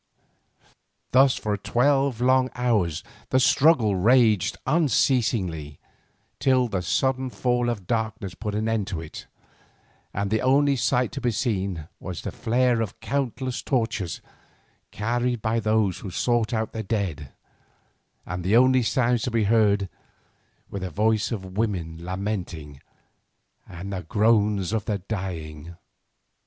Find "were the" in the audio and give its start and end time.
20.71-20.89